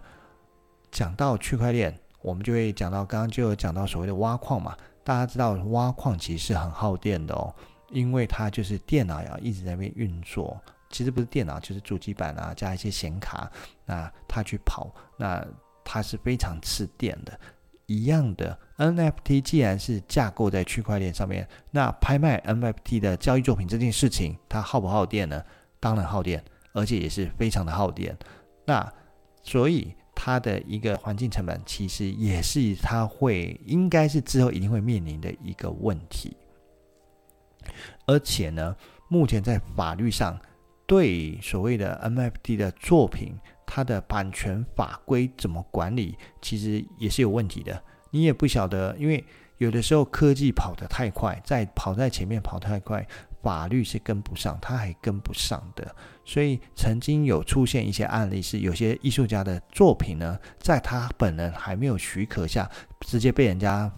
[0.95, 4.77] 讲到区块链，我们就会讲到刚刚就有讲到所谓的挖矿嘛。
[5.03, 7.53] 大家知道挖矿其实是很耗电的哦，
[7.91, 10.57] 因为它就是电脑要一直在那边运作。
[10.91, 13.51] 其实不是电脑，就是主机板啊，加一些显卡，
[13.85, 15.45] 那它去跑，那
[15.83, 17.37] 它是非常吃电的。
[17.87, 25.43] 一样的，NFT 既然是架构在区块链上面，那拍卖 NFT 的交易作品这件事情，它耗不耗电呢？
[25.81, 28.17] 当然耗电，而且也是非常的耗电。
[28.65, 28.91] 那
[29.43, 29.93] 所以。
[30.15, 36.37] 它的一个环境成本，其实也是它会应该是之后一定会面临的一个问题。
[38.07, 38.77] 而且呢，
[39.09, 40.39] 目前在法律上
[40.87, 43.35] 对所谓的 NFT 的作品，
[43.67, 47.83] 它的版权法规怎么管理，其实也是有问题的。
[48.11, 49.25] 你也不晓得，因为
[49.59, 53.07] 有的时候科技跑得太快，在跑在前面跑太快。
[53.43, 63.91] 法律是跟不上，它还跟不上的，所以曾经有出现一些案例，是有些艺术家的作品呢，在他本人还没有许可下，直接被人家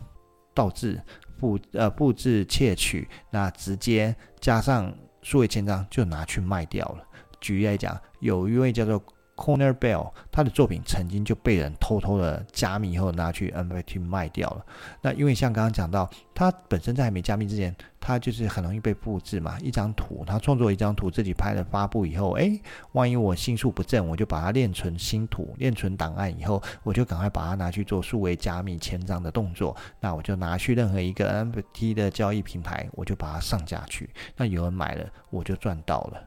[0.54, 1.00] 盗制、
[1.38, 7.04] 复呃复制、窃取，那直接加上数位签章就拿去卖掉了。
[7.40, 9.02] 举例来讲，有一位叫做。
[9.36, 14.64] Corner Bell，他的作品曾经就被人偷偷的加密以后拿去 NFT 卖掉了。
[15.02, 19.58] 那因为像刚刚讲到，他本身在还没加密之前，他就是很容易被复制嘛。
[19.60, 22.58] 一张图，他创作一张图，自己拍了发布以后，哎，
[22.92, 29.76] 万一我心术不正，我就把它练存新图、练存档案以后，我就赶快把它拿去做数位加密签章的动作。
[30.00, 34.08] 那我就拿去任何一个 NFT 的交易平台，我就把它上架去。
[34.36, 36.22] 那有人买了，我就赚到了。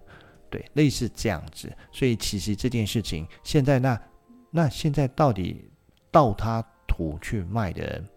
[0.50, 4.00] 对，类似这样子，所以其实这件事情现在那
[4.52, 5.70] 那现在到底
[6.12, 8.10] 盗他图去卖的人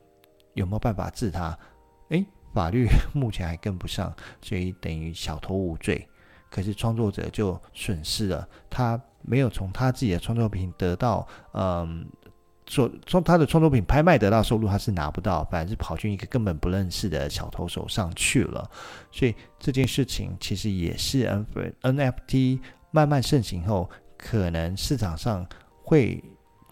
[0.55, 1.59] 有没有办法治他？
[2.09, 6.09] 诶，法律 目前还跟不上，所以等于小偷无罪，
[6.51, 12.07] 可是创作者就损失了，他没有从他自己的创作品得到嗯。
[12.73, 18.67] 所从他的创作品拍卖得到收入，他是拿不到，反而是跑进一个根本不认识的小偷手上去了。
[19.11, 21.29] 所以这件事情其实也是
[21.83, 25.47] NFT 慢慢盛行后，可能市场上
[25.83, 26.25] 会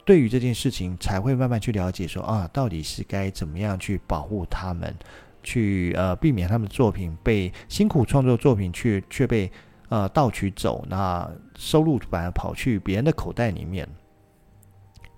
[0.07, 4.97] 对于这件事情才会慢慢去了解说啊，到底是该怎么样去保护他们，
[5.43, 9.53] 去呃避免他们的作品被辛苦创作作品却却被
[9.91, 13.87] 呃盗取走，那收入反而跑去别人的口袋里面。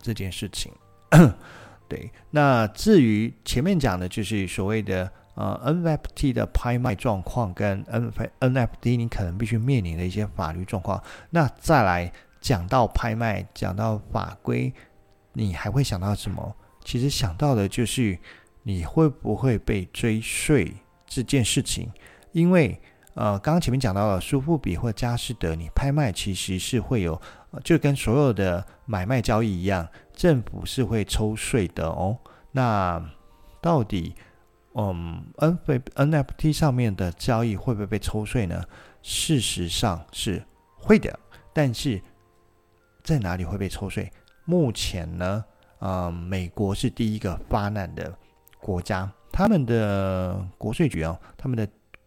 [0.03, 0.71] 这件事情，
[1.88, 2.11] 对。
[2.31, 11.03] 那至于前面讲的，就是所谓的呃 NFT 的拍卖状况跟 NFT 你可能必须面临的一些法律状况。
[11.31, 14.73] 那再来讲到拍卖，讲到法规，
[15.33, 16.55] 你还会想到什么？
[16.85, 18.19] 其实想到的就是
[18.65, 20.75] 你会不会被追税
[21.07, 21.88] 这件事情，
[22.33, 22.81] 因为
[23.15, 27.20] 呃，刚刚前面讲到了苏富比或佳士得，你拍卖其实是会有。
[27.62, 32.19] 就跟所有的买卖交易一样，政府是会抽税的哦。
[32.51, 33.03] 那
[33.61, 34.15] 到底，
[34.75, 38.63] 嗯，NFT 上面的交易会不会被抽税呢？
[39.03, 40.45] 事实上是
[40.77, 41.19] 会的，
[41.53, 42.01] 但是
[43.03, 44.11] 在哪里会被抽税？
[44.45, 45.45] 目前呢，
[45.81, 48.17] 嗯，美国是第一个发难的
[48.61, 51.67] 国家，他们的国税局哦，他们的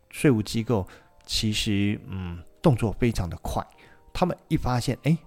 [0.10, 0.88] 税务机构
[1.26, 3.66] 其实嗯动作非常的快，
[4.14, 5.18] 他们一发现，哎。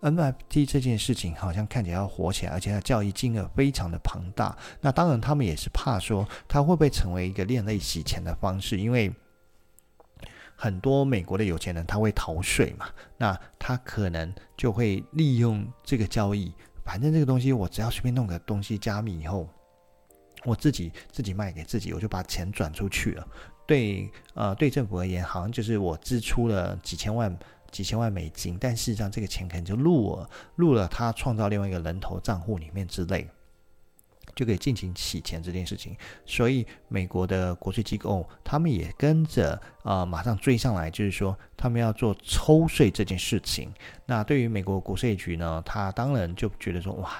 [0.00, 4.56] NFT 这件事情好像看起来要火起来，而且它交易金额非常的庞大。
[4.80, 9.12] 那当然，他们也是怕说它会不会成为一个另类洗钱的方式，因为
[10.54, 12.86] 很多美国的有钱人他会逃税嘛，
[13.16, 16.52] 那他可能就会利用这个交易，
[16.84, 19.48] 反正这个东西我只要随便弄个东西加密以后，
[20.44, 23.26] 我自己自己卖给自己，我就把钱转出去了。
[23.66, 27.36] 对，呃，对政府而言，好像就是我支出了几千万。
[27.70, 33.28] 几千万美金，但事实上这个钱可能就入了入了他创造另外一个人头账户里面之类，
[34.34, 35.96] 就可以进行洗钱这件事情。
[36.24, 43.72] 所以美国的国税机构他们也跟着啊、马上追上来，就是说他们要做抽税这件事情。
[44.06, 47.12] 那对于美国国税局呢，他当然就觉得说哇，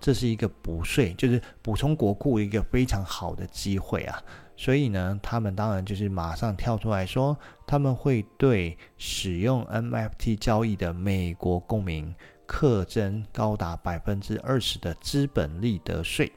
[0.00, 4.22] 这是一个补税，就是补充国库一个非常好的机会啊。
[4.60, 7.34] 所以呢，他们当然就是马上跳出来说，
[7.66, 16.30] 他们会对使用 NFT 交易的美国公民课征高达百分之二十的资本利得税。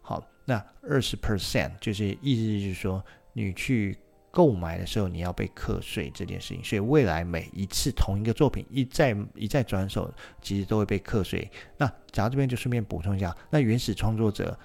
[0.00, 3.04] 好，那二十 percent 就是意思就是说，
[3.34, 3.98] 你去
[4.30, 6.64] 购买的时候你要被课税这件事情。
[6.64, 10.10] 所以未来每一次同一个作品一再一再转手，
[10.40, 11.46] 其实都会被课税。
[11.76, 14.58] 那讲到这边就顺便补充一下，那原始创作者。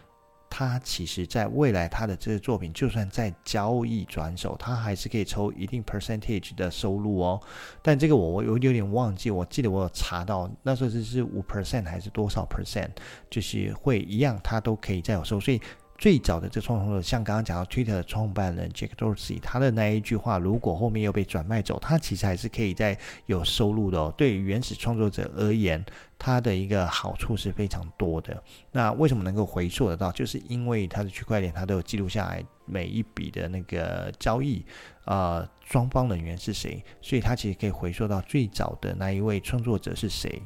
[0.52, 7.42] 他其实，在未来，他的这个作品，就算在交易转手，他还是可以抽一定 percentage 的收入哦。
[7.82, 12.90] 但这个我我有有点忘记，我记得我有查到那时候是是五 percent 还是多少 percent，
[13.30, 15.40] 就是会一样，他都可以再有收。
[15.40, 15.62] 所以。
[16.02, 22.98] 最早的这创作者，像刚刚讲到 Twitter 的创办人 Jack Dorsey，他的那一句话，如果后面又被转卖走，他其实还是可以再
[23.28, 24.12] 有收入的哦。
[24.18, 25.86] 对于原始创作者而言，
[26.18, 28.44] 他的一个好处是非常多的。
[28.72, 30.12] 那为什么能够回溯得到？
[30.12, 34.66] 就是因为他的区块链，他都有记录下来每一笔的那个交易，
[35.06, 40.42] 呃，双方人员是谁，所以他其实可以回溯到最早的那一位创作者是谁。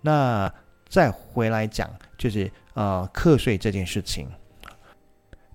[0.00, 0.50] 那
[0.88, 4.26] 再回来讲，就是呃，课税这件事情。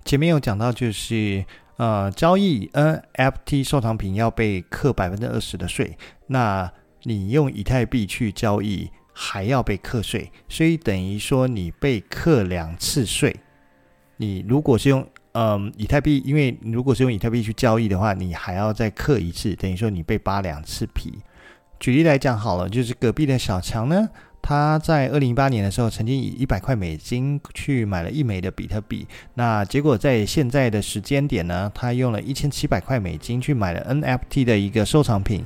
[0.04, 1.44] 前面有讲到，就是
[1.76, 5.96] 呃，交易 NFT 收藏品要被课百分之二十的税，
[6.26, 6.70] 那
[7.04, 13.36] 你用以太币去交易还要被课税，所以等于说你被课两次税。
[14.16, 21.20] 你如果是用嗯、以太币，因为如果是用以太币去交易的话，你还要再课一次，等于说你被扒两次皮。
[21.78, 24.08] 举例来讲好了，就是隔壁的小强呢。
[24.42, 29.06] 他在二零一八年的时候，曾经以一百块美金去买了一枚的比特币。
[29.34, 35.44] 那结果在现在的时间点呢，他用了一千七百块美金去买了 NFT 的一个收藏品，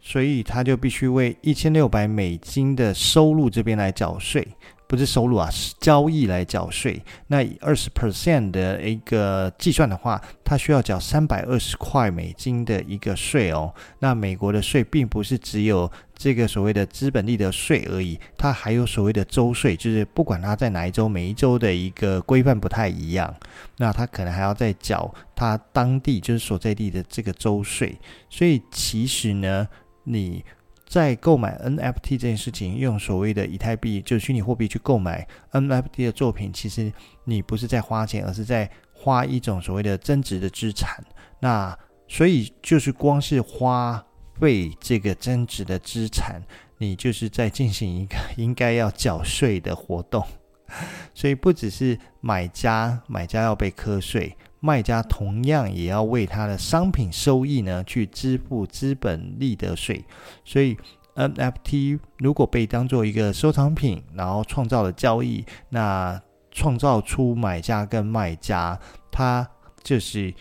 [0.00, 4.46] 所以他就必须为一千六百美金的收入这边来缴税。
[4.88, 7.00] 不是收入啊，是交易来缴税。
[7.26, 13.72] 那以二十 percent 的一个计算的话，它需要缴三百二十块美金的一个税哦。
[13.98, 23.32] 那美国的税并不是只有这个所谓的资本利得税而已，它还有所谓的州税，就是不管它在哪一州，每一州的一个规范不太一样。
[23.76, 27.94] 那它可能还要再缴它当地就是所在地的这个州税。
[28.30, 29.68] 所以其实呢，
[30.04, 30.42] 你。
[30.88, 36.90] 在购买 NFT 这件事情，用所谓的以太币，就是虚拟货币去购买 NFT 的作品，其实
[37.24, 41.04] 你不是在花钱，而是在花一种所谓的增值的资产。
[41.40, 41.78] 那
[42.08, 44.02] 所以就是光是花
[44.40, 46.42] 费这个增值的资产，
[46.78, 50.26] 你就是在进行一个 应该要缴税的活动。
[51.12, 54.34] 所以不只是买家，买家要被课税。
[54.60, 60.04] 卖家同样也要为他的商品收益呢去支付资本利得税，
[60.44, 60.76] 所以
[61.14, 68.78] NFT 如果被当做一个收藏品，然后创造了交易，那创造出买家跟卖家，
[69.10, 69.48] 他
[69.82, 70.32] 就是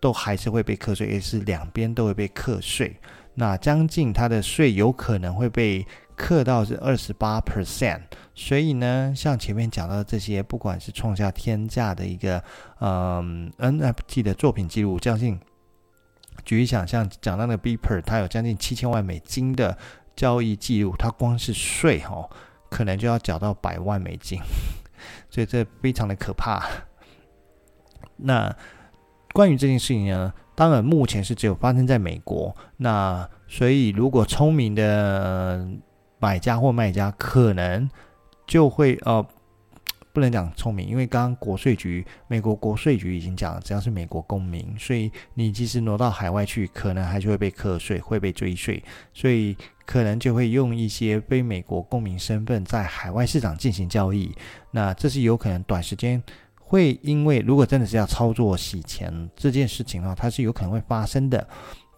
[0.00, 2.96] 都还是会被课税，也是两边都会被课税。
[3.34, 5.84] 那将近他的税有可能会被
[6.16, 8.02] 刻到是二十八 percent。
[8.34, 12.42] 所以呢，像前面讲到的这些，不管是创下天价的一个
[12.80, 15.38] 嗯 NFT 的作品记录，将近
[16.44, 19.76] 举例想象讲到那个 Beeper，它有将近七千万美金的
[20.16, 22.28] 交易记录，它光是税哦，
[22.68, 24.40] 可能就要缴到百万美金，
[25.30, 26.64] 所以这非常的可怕。
[28.16, 28.54] 那
[29.32, 32.54] 关于这件事情呢，当然目前是只有发生在美国。
[32.76, 35.66] 那所以如果聪明的
[36.24, 37.88] 买家或卖家可能。
[38.46, 39.26] 就会呃，
[40.12, 49.56] 不能讲聪明，因为刚刚国税局，美国国税局已经讲了，只要是美国公民，所以你即使挪到海外去，可能还是会被课税，会被追税，所以
[49.86, 54.30] 可能就会用一些非美国公民身份在海外市场进行交易。
[54.72, 56.22] 那这是有可能短时间
[56.60, 61.48] 会因为如果真的是要操作洗钱这件事情的话，它是有可能会发生的。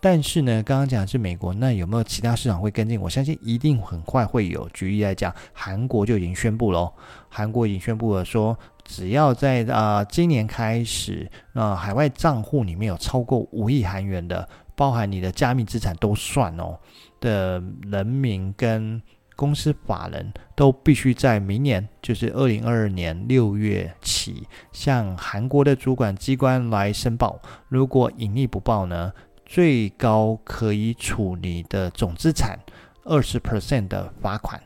[0.09, 3.01] 但是呢，刚刚讲的是美国，那有没有其他市场会跟进？
[3.01, 4.69] 我相信一定很快会有。
[4.69, 6.89] 举例来讲，韩国就已经宣布了，
[7.29, 16.79] 韩国已经宣布了说，只要在啊、今年开始，那、海外账户里面有超过五亿韩元的，包含你的加密资产都算哦
[17.19, 19.03] 的人民跟。
[19.39, 27.39] 公司法人都必须在明年，就是二零二二年六月起，向韩国的主管机关来申报。
[27.69, 29.13] 如果隐匿不报呢，
[29.47, 32.59] 最高可以处你的总资产
[33.05, 34.61] 二十 percent 的罚款。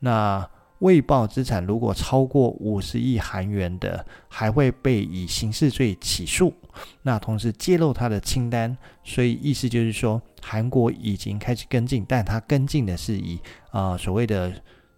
[0.00, 0.48] 那
[0.80, 6.52] 未报资产如果超过五十亿韩元的，还会被以刑事罪起诉。
[7.02, 13.36] 那同时揭露他的清单，所以意思就是说，韩国已经开始跟进，但他跟进的是以
[13.70, 14.52] 啊、呃、所谓的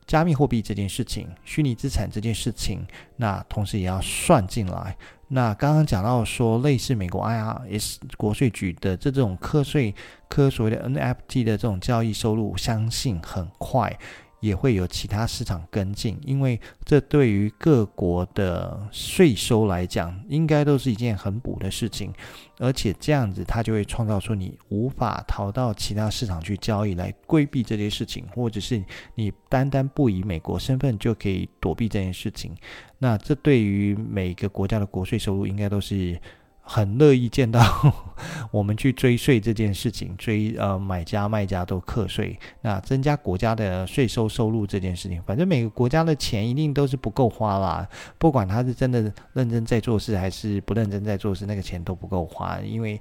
[0.07, 2.85] 加密货币这件事情、虚拟资产这件事情，
[3.17, 4.97] 那同时也要算进来。
[5.29, 9.95] 那刚刚讲到说，类似美国 IRS 国税局的这种课税、
[10.29, 13.99] 科所谓的 NFT 的这种交易收入，相信很快。
[14.41, 22.13] 也会有其他市场跟进，因为这对于各国的税收来讲，应该都是一件很补的事情，
[22.59, 28.83] 而且这样子它就会创造出你无法逃到其他市场去交易来规避这些事情，或者是
[29.15, 32.55] 你单单不以美国身份就可以躲避这件事情。
[32.99, 36.21] 那这对于每个国家的国税收入应该都是。
[36.69, 37.61] 很乐意见到
[38.51, 47.89] 我们去追税这件事情，追呃买家卖家都课税， 那增加国家的税收收入这件事情，反正每个国家的钱一定都是不够花啦，
[48.19, 53.01] 不管他是真的认真在做事还是不认真在做事，那个钱都不够花，因为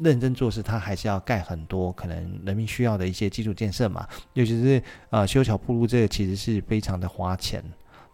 [0.00, 7.62] 认真做事他还是要盖很多可能人民需要的一些基础建设嘛，尤其是呃修桥铺路这个其实是非常的花钱。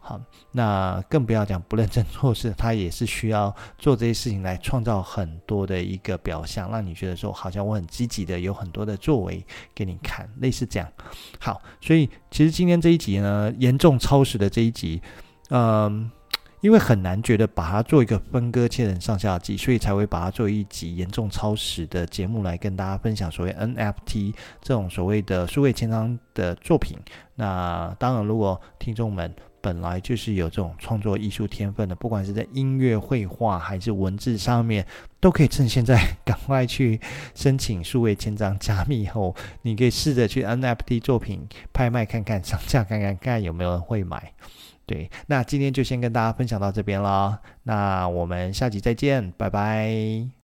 [0.02, 0.20] 好，
[0.50, 9.44] 那更不要讲不认真做事，他也是需要做这些事情来创造很多的一个表象，让你觉得说好像我很积极的，有很多的作为
[9.74, 10.88] 给你看，类似这样。
[11.38, 15.00] 好，所以其实今天这一集呢，严重超时的这一集，
[15.50, 16.10] 嗯，
[16.62, 26.98] 因为很难觉得把它做一个分割切成上下集，所以才会把它做一集严重超时的节目来跟大家分享所谓 NFT 这种所谓的数位签章的作品。
[27.36, 34.86] 那当然，如果听众们本来就是有这种创作艺术天分的，不管是在音乐、绘画还是文字上面，
[35.20, 37.00] 都可以趁现在赶快去
[37.34, 44.32] 申请数位签章加密后，你可以试着去 NFT 作品拍卖看看，上架看看，看有没有人会买。
[44.86, 50.39] 对，那今天就先跟大家分享到这边了，那我们下集再见，拜拜。